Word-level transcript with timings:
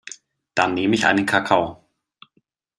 Dann 0.55 0.73
nehm 0.73 0.93
ich 0.93 1.05
einen 1.05 1.27
Kakao. 1.27 1.85